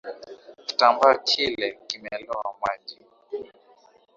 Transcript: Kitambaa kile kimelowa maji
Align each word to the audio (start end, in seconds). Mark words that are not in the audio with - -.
Kitambaa 0.67 1.13
kile 1.17 1.79
kimelowa 1.87 2.53
maji 2.61 2.97